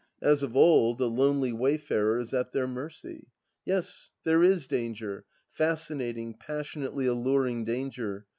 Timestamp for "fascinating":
5.55-6.39